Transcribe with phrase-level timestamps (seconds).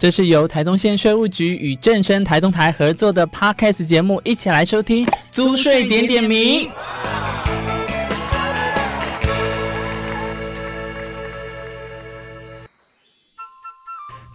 [0.00, 6.70] 这是由台东县税务局与正声台东台合作的 Podcast 节目，一起来收听租税点点名。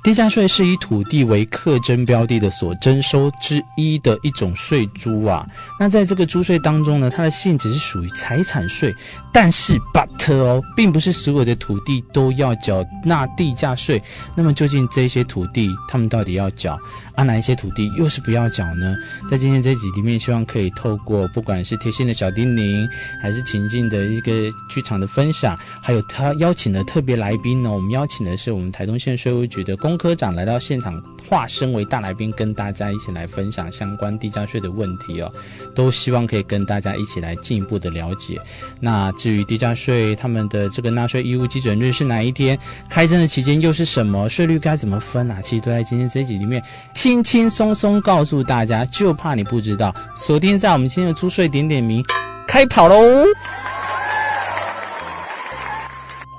[0.06, 5.44] 地价税是以土地为课征标的的所征收之一的一种税租啊。
[5.80, 8.94] 那在这个租税当中呢，它的性质是属于财产税，
[9.34, 14.00] 但是 but 哦，并不是所有的土地都要缴纳地价税。
[14.36, 16.78] 那么究竟这些土地，他们到底要缴？
[17.16, 18.94] 啊，哪一些土地又是不要缴呢？
[19.32, 22.88] 在今天这集里面，希望可以透过不管是贴心的小叮咛，
[23.24, 24.32] 还是情境的一个
[24.70, 27.72] 剧场的分享，还有他邀请的特别来宾呢。
[27.72, 35.32] 我们邀请的是我们台东县税务局的公科长来到现场，化身为大来宾，跟大家一起来分享相关地价税的问题哦。
[35.74, 38.40] 都希望可以跟大家一起来进一步的了解。
[38.80, 42.58] 那至于地价税，他们的这个纳税义务基准日是哪一天？
[42.90, 44.30] 开征的期间又是什么？
[44.30, 45.42] 税率该怎么分啊？
[45.42, 46.64] 其实都在今天这一集里面。
[46.94, 49.94] 轻轻松松告诉大家，就怕你不知道。
[50.16, 52.04] 锁定在我们今天的租税点点名，
[52.48, 53.26] 开跑喽！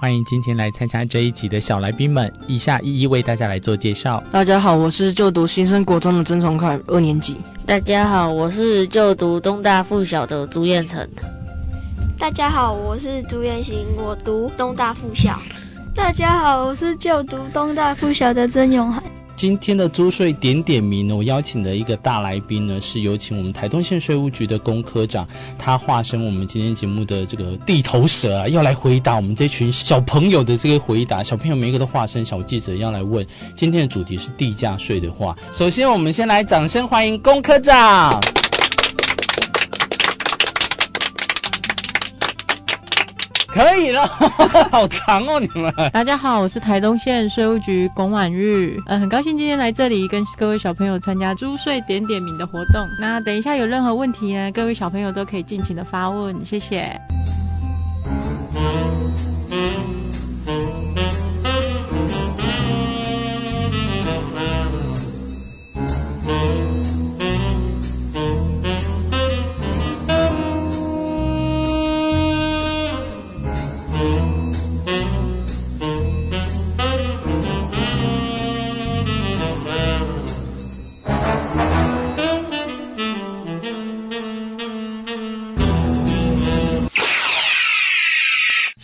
[0.07, 4.23] 欢迎今天来参加这一集的小来宾们，以下一一为大家来做介绍。
[4.31, 7.39] 大家好，我是就读新生国中的曾崇凯，二年级。
[7.67, 11.05] 大家好，我是就读东大附小的朱彦成。
[12.17, 15.41] 大家好，我是朱彦行，我读东大附小。
[15.93, 19.03] 大家好，我是就读东大附小的曾永涵。
[19.37, 25.28] 今天的租税点点名呢，我邀请的一个大来宾呢，是有请我们台东县税务局的龚科长，
[25.59, 31.23] 他化身我们今天节目的这个地头蛇啊，要来回答我们这群小朋友的这个回答。
[31.23, 35.37] 小朋友每一个都化身小记者，要来问今天的主题是地价税的话。
[35.53, 38.19] 首先，我们先来掌声欢迎龚科长。
[43.56, 44.06] 可以了，
[44.71, 45.72] 好长哦，你们。
[45.91, 52.87] 大家好，我是台东县税务局龚婉玉，呃，很高兴今天来这里跟各位小朋友参加租税点点名的活动。
[53.00, 57.00] 那等一下有任何问题呢，各位小朋友都可以尽情的发问，谢谢。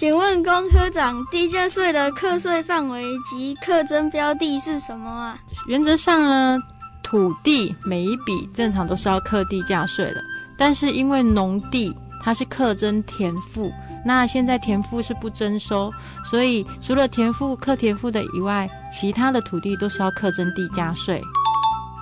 [0.03, 5.39] 请问龚科长，地价税的课税范围及课征标的是什么啊？
[5.69, 6.59] 原则上呢，
[7.05, 10.17] 土地每一笔正常都是要课地价税的，
[10.59, 13.73] 但是因为农地它是课征田赋，
[14.05, 15.89] 那现在田赋是不征收，
[16.29, 21.23] 所以除了田赋课田赋的以外，其他的土地都是要课征地价税。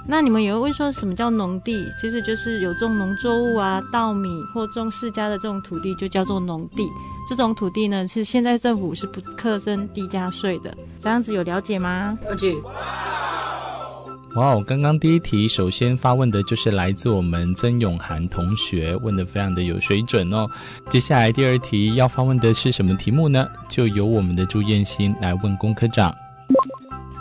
[0.08, 1.86] 那你们也会问说，什么叫农地？
[2.00, 6.88] 其实就是有种农作物啊，稻米或种世家的这种土地就叫做农地。
[7.28, 10.74] 这种土地呢，是现在政府是不课征地价税的。
[10.98, 12.18] 这样子有了解吗？
[12.28, 12.54] 了解。
[14.36, 14.64] 哇哦！
[14.64, 20.46] 刚刚第一题首先发问的就是来自我们曾永涵同学，问的非常的有水准哦。
[20.88, 23.48] 接下来第二题要发问的是什么题目呢？
[23.68, 26.14] 就由我们的朱燕新来问龚科长。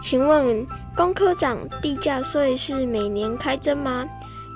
[0.03, 4.05] 请问龚科长，地价税是每年开征吗？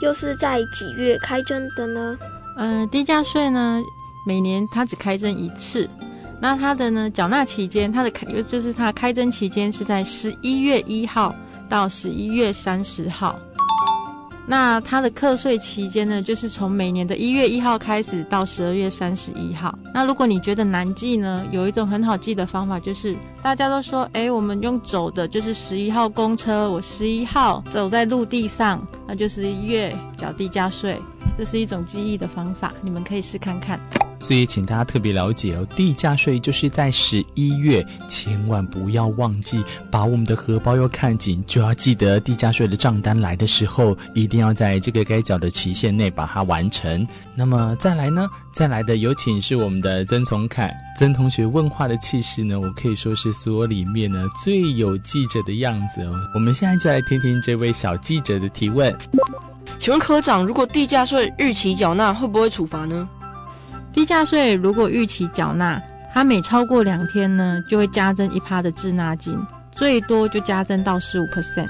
[0.04, 2.18] 又是在几月开征的呢？
[2.58, 3.82] 嗯，地价税呢？
[4.26, 5.90] 每年它只开征一次，
[6.40, 11.36] 那它的呢缴纳期间，它的开就是它开征期间是在十一月一号
[11.68, 13.36] 到十一月三十号，
[14.48, 19.78] 那它的课税期间呢，就是从每年的一月一号开始到十二月三十一号。
[19.94, 30.98] 那如果你觉得难记呢，有一种很好记的方法，就是大家都说，哎，我们用走的，就是十一号公车，我十一号走在陆地上，那就是一月缴地价税，
[31.38, 33.80] 这是一种记忆的方法，你们可以试看看。
[34.24, 39.62] 所以，请大家特别了解哦，地价税就是在十一月，千万不要忘记
[39.92, 47.06] 把我们的荷包要看紧，就要记得地价税的账单来的时候，一定要在这个该缴的期限内把它完成。
[47.36, 48.26] 那么再来呢？
[48.54, 56.14] 再来的有请是我们的曾从凯，曾同学问话的气势呢，我可以说是所有里面呢最有记者的样子哦。
[56.34, 58.96] 我们现在就来听听这位小记者的提问。
[59.80, 63.10] 请问科长，如果地价税逾期缴纳，会不会处罚呢？
[63.94, 65.82] 地价税如果逾期缴纳，
[66.14, 69.38] 它每超过两天呢，就会加征一趴的滞纳金。
[69.76, 71.68] 最多就加征到十五 percent。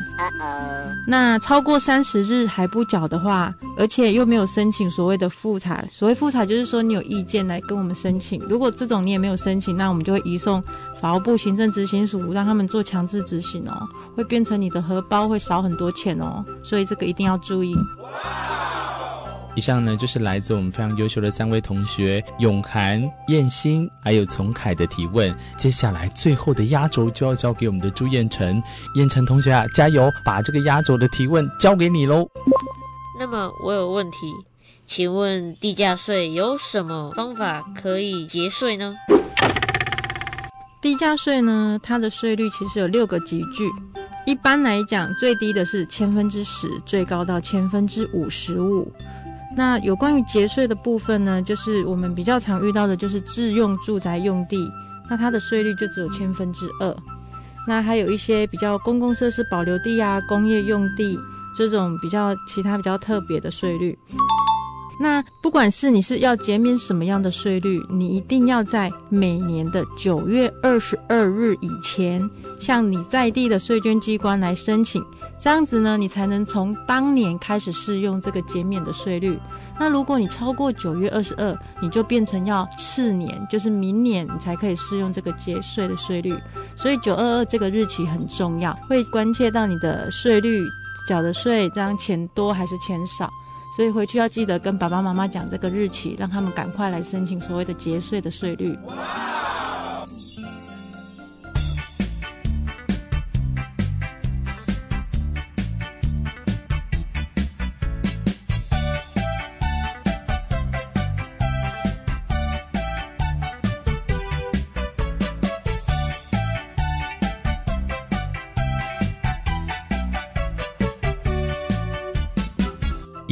[1.08, 8.38] 那超过三十日还不缴的话，而且又没有申请所谓的复查，所谓复查就是说你有意见来跟我们申请。
[8.50, 10.62] 如果这种你也没有申请，那我们就会移送
[11.00, 13.88] 法务部行政执行署，让他们做强制执行哦，
[14.18, 17.74] 会变成你的荷包会少很多钱哦，所以这个一定要注意。
[19.56, 25.34] 以上呢就是来自我们非常优秀的三位同学永涵、燕心还有丛凯的提问。
[25.58, 28.62] 接下来最后的压轴就要交给我们的朱彦成，
[28.96, 32.28] 彦成同学啊，加油，把这个压轴的提问交给你喽。
[33.20, 34.18] 那么我有问题，
[34.88, 38.94] 请问地价税有什么方法可以节税呢？
[40.82, 43.70] 地价税呢，它的税率其实有六个级距。
[44.26, 48.92] 一般来讲，最低的是千分之十，最高到千分之五十五。
[49.56, 54.58] 那有关于节税的部分呢，就是我们比较常遇到的，就是自用住宅用地，
[55.10, 56.96] 那它的税率就只有千分之二。
[57.68, 61.18] 那还有一些比较公共设施保留地啊、工业用地
[61.56, 63.98] 这种比较其他比较特别的税率。
[65.00, 72.22] 那不管是你是要减免什么样的税率，你一定要在每年的九月二十二日以前，
[72.60, 75.02] 向你在地的税捐机关来申请。
[75.40, 79.38] 这样子呢，你才能从当年开始适用这个减免的税率。
[79.80, 86.34] 那如果你超过九月二十二，你就变成要次年，就是明年你才可以适用这个节税的税率。
[86.76, 90.62] 所以九二二这个日期很重要，会关切到你的税率
[91.08, 93.30] 缴的税，这样钱多还是钱少。
[93.76, 98.78] 所以回去要记得跟爸爸妈妈讲这个日期，让他们赶快来申请所谓的节税的税率。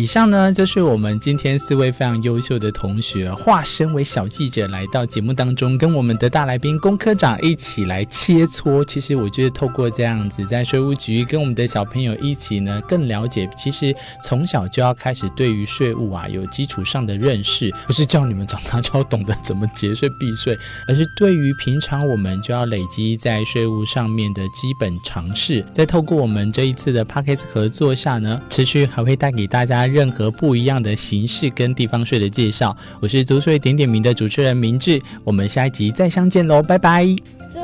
[0.02, 8.84] 以上呢，就是我们今天四位非常优秀的同学，化身为小记者来到节目当中，跟我们的大来宾龚科长一起来切磋。
[8.84, 13.48] 其实我觉得，透过这样子，在税务局跟我们的小朋友一起呢，更了解。
[13.56, 20.58] 其实从小就要开始对于税务啊有基础上的认识，不是叫你们长大就要懂得怎么节税避税，
[20.88, 25.64] 而是对于平常我们就要累积在税务上面的基本常识。
[25.72, 29.91] 在透过我们这一次的 p a c k a g e 合作下呢，持续还会带给大家。
[29.92, 37.06] 任何不一样的形式跟地方税的介绍，我是足税点点名的主持人明志，我们下一集再相见喽，拜拜。
[37.54, 37.60] 足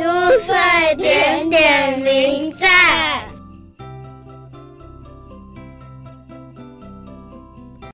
[0.45, 2.86] 税点点名在。